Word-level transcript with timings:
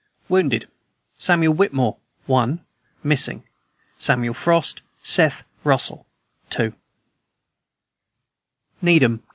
Wounded: 0.29 0.67
Samuel 1.19 1.53
Whittemore, 1.53 1.97
1. 2.25 2.59
Missing: 3.03 3.43
Samuel 3.99 4.33
Frost, 4.33 4.81
Seth 5.03 5.43
Russell, 5.63 6.07
2. 6.49 6.73
NEEDHAM. 8.81 9.21